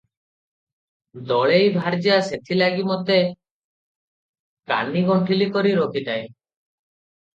ଦଳେଇ 1.31 1.67
ଭାର୍ଯ୍ୟା 1.75 2.17
ସେଥିଲାଗି 2.29 2.87
ମୋତେ 2.93 3.19
କାନିଗଣ୍ଠିଲି 4.73 5.49
କରି 5.59 5.75
ରଖିଥାଏ। 5.83 6.25